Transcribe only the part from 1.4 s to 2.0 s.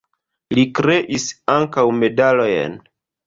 ankaŭ